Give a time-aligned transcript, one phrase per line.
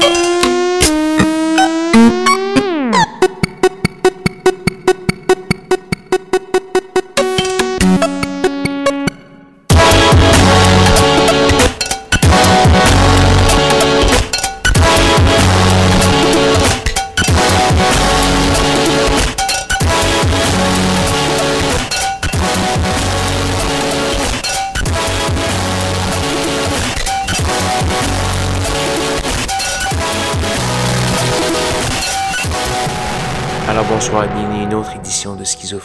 [0.00, 0.49] de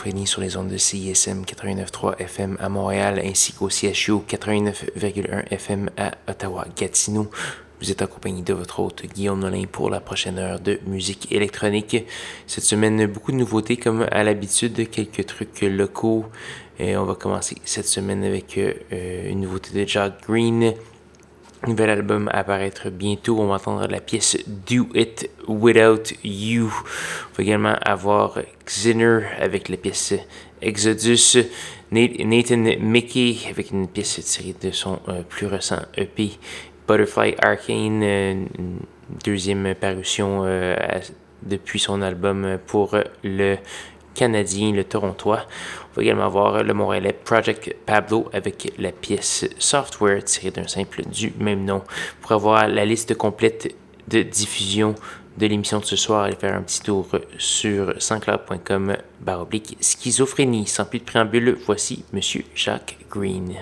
[0.05, 5.89] schizophrénie sur les ondes de CISM 89.3 FM à Montréal ainsi qu'au CHU 89.1 FM
[5.97, 7.29] à Ottawa-Gatineau.
[7.81, 12.05] Vous êtes accompagné de votre hôte Guillaume Nolin pour la prochaine heure de musique électronique.
[12.45, 16.25] Cette semaine, beaucoup de nouveautés comme à l'habitude, quelques trucs locaux.
[16.77, 20.73] Et on va commencer cette semaine avec euh, une nouveauté de Jack Green,
[21.67, 23.39] Nouvel album à apparaître bientôt.
[23.39, 26.65] On va entendre la pièce Do It Without You.
[26.67, 30.13] On va également avoir Xiner avec la pièce
[30.61, 31.37] Exodus.
[31.91, 36.31] Nathan Mickey avec une pièce tirée de son euh, plus récent EP.
[36.87, 38.45] Butterfly Arcane, euh,
[39.23, 40.75] deuxième parution euh,
[41.41, 43.57] depuis son album pour le
[44.15, 45.45] Canadien, le Torontois.
[45.91, 51.03] On va également avoir le Montréalais Project Pablo avec la pièce Software tirée d'un simple
[51.03, 51.83] du même nom.
[52.21, 53.75] Pour avoir la liste complète
[54.07, 54.95] de diffusion
[55.37, 60.65] de l'émission de ce soir, allez faire un petit tour sur sanscloud.com baroblique schizophrénie.
[60.65, 63.55] Sans plus de préambule, voici Monsieur Jacques Green.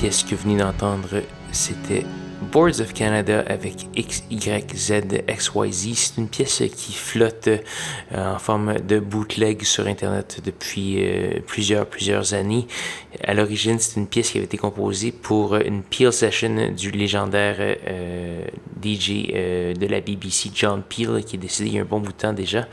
[0.00, 1.08] Pièce que vous venez d'entendre,
[1.50, 2.04] c'était
[2.52, 5.94] Boards of Canada avec XYZ XYZ.
[5.96, 11.84] C'est une pièce qui flotte euh, en forme de bootleg sur Internet depuis euh, plusieurs,
[11.84, 12.68] plusieurs années.
[13.24, 17.56] À l'origine, c'est une pièce qui avait été composée pour une Peel Session du légendaire
[17.58, 18.44] euh,
[18.80, 19.32] DJ
[19.76, 22.18] de la BBC, John Peel, qui est décédé il y a un bon bout de
[22.18, 22.68] temps déjà.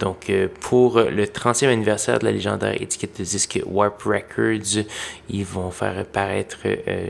[0.00, 0.30] Donc,
[0.60, 4.84] pour le 30e anniversaire de la légendaire étiquette de disque Warp Records,
[5.30, 6.58] ils vont faire apparaître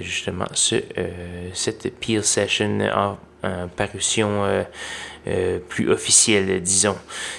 [0.00, 0.76] justement ce,
[1.54, 3.18] cette Peel Session en,
[3.76, 4.64] parution
[5.26, 6.96] euh, plus officielle, disons.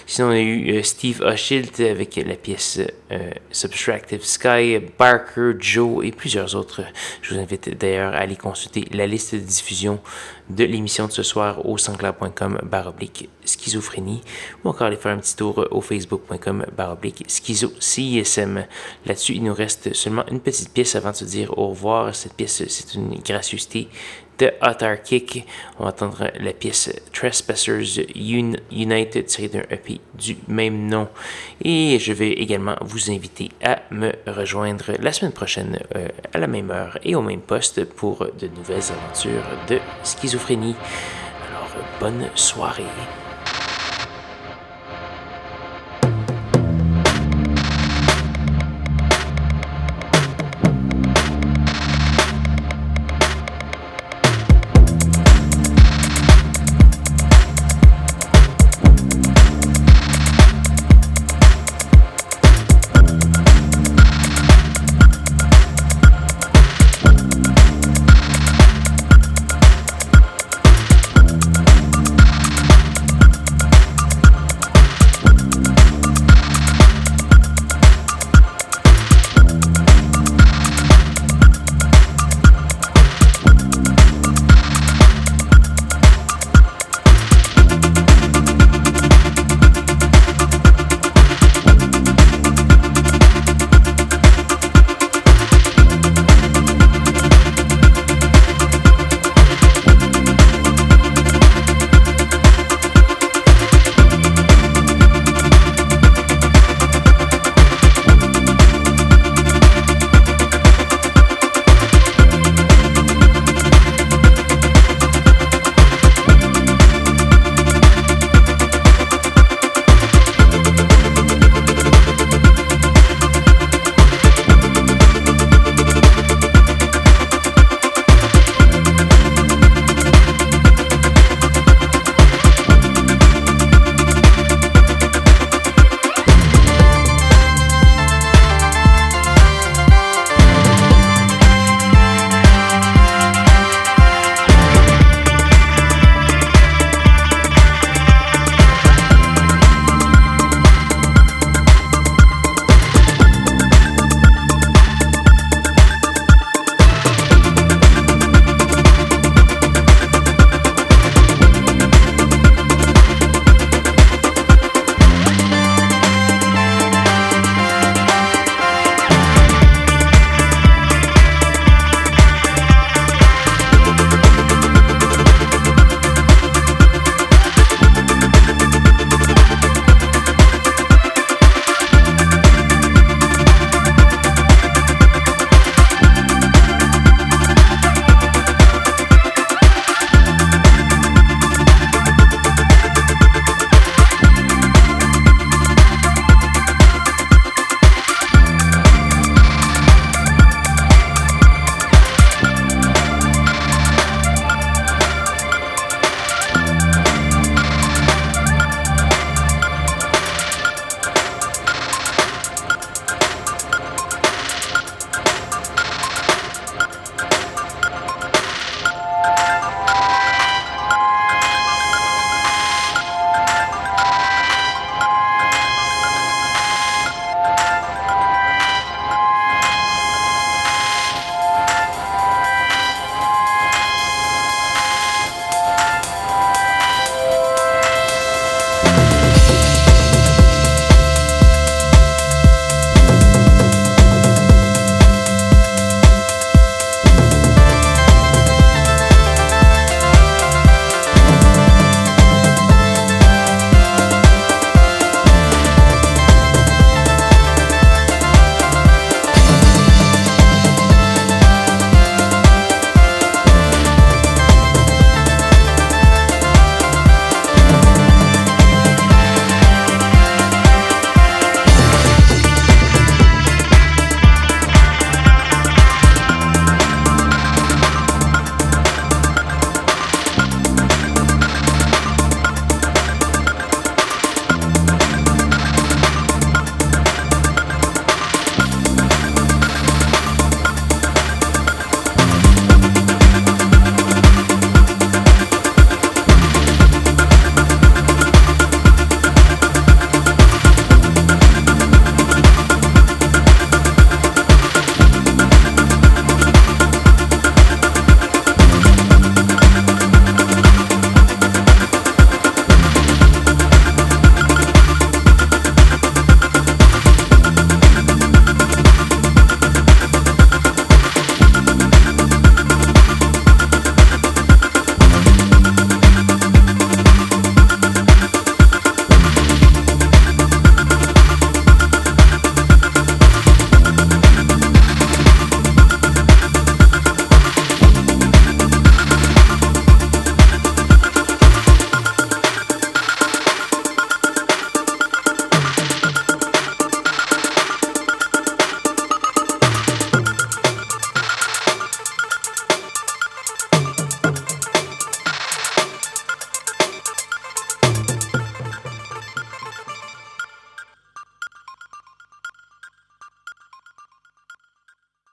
[0.08, 2.80] Sinon, on a eu euh, Steve Oshilt avec la pièce
[3.12, 6.82] euh, Subtractive Sky, Barker, Joe et plusieurs autres.
[7.22, 10.00] Je vous invite d'ailleurs à aller consulter la liste de diffusion
[10.50, 14.22] de l'émission de ce soir au sangla.com baroblique schizophrénie
[14.64, 18.66] ou encore aller faire un petit tour au facebook.com baroblique schizo CISM.
[19.06, 22.16] Là-dessus, il nous reste seulement une petite pièce avant de se dire au revoir.
[22.16, 23.90] Cette pièce, c'est une gracieuseté
[24.40, 25.46] de Kick.
[25.80, 31.08] On va entendre la pièce Trespassers United tirée d'un EP du même nom.
[31.64, 36.48] Et je vais également vous inviter à me rejoindre la semaine prochaine euh, à la
[36.48, 40.76] même heure et au même poste pour de nouvelles aventures de schizophrénie.
[41.48, 41.70] Alors,
[42.00, 42.84] bonne soirée.